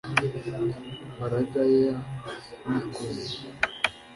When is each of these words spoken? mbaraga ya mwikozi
mbaraga 1.15 1.59
ya 1.79 1.95
mwikozi 2.67 3.35